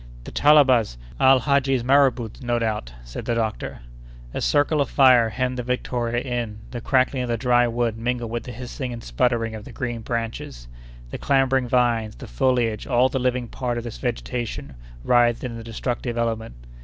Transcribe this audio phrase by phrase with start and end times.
[0.23, 0.97] "The Talabas!
[1.19, 3.81] Al Hadji's marabouts, no doubt," said the doctor.
[4.33, 8.31] A circle of fire hemmed the Victoria in; the crackling of the dry wood mingled
[8.31, 10.67] with the hissing and sputtering of the green branches;
[11.11, 15.63] the clambering vines, the foliage, all the living part of this vegetation, writhed in the
[15.63, 16.55] destructive element.